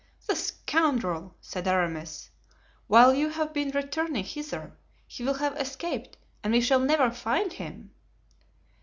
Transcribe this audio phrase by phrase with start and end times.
[0.25, 2.31] "The scoundrel!" said Aramis.
[2.87, 7.53] "While you have been returning hither he will have escaped and we shall never find
[7.53, 7.91] him."